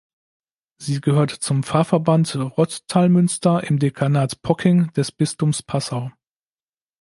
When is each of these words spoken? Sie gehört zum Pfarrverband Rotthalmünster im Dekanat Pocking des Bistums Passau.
Sie 0.79 0.99
gehört 0.99 1.29
zum 1.29 1.61
Pfarrverband 1.61 2.35
Rotthalmünster 2.35 3.63
im 3.65 3.77
Dekanat 3.77 4.41
Pocking 4.41 4.91
des 4.93 5.11
Bistums 5.11 5.61
Passau. 5.61 6.09